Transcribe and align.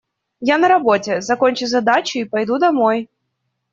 Я 0.49 0.55
на 0.63 0.67
работе, 0.69 1.21
закончу 1.21 1.67
задачу 1.67 2.17
и 2.17 2.25
пойду 2.25 2.57
домой. 2.57 3.07